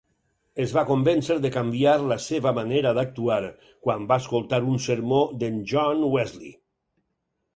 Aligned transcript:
Es 0.63 0.71
va 0.75 0.83
convèncer 0.91 1.35
de 1.43 1.49
canviar 1.55 1.91
la 2.13 2.17
seva 2.27 2.53
manera 2.59 2.93
d'actuar 2.99 3.37
quan 3.87 4.09
va 4.13 4.17
escoltar 4.23 4.61
un 4.71 4.81
sermó 4.89 5.19
d'en 5.43 5.61
John 5.73 6.03
Wesley. 6.17 6.53